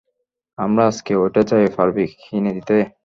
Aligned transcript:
আমার 0.57 0.83
আজকেই 0.87 1.17
ওটা 1.17 1.41
চাই, 1.49 1.65
পারবি 1.77 2.03
কিনে 2.19 2.51
দিতে? 2.57 2.75